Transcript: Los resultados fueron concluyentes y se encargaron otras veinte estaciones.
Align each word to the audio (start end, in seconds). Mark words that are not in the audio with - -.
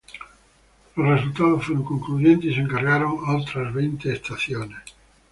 Los 0.95 1.09
resultados 1.19 1.63
fueron 1.63 1.83
concluyentes 1.85 2.49
y 2.49 2.55
se 2.55 2.61
encargaron 2.61 3.19
otras 3.27 3.71
veinte 3.71 4.11
estaciones. 4.11 4.79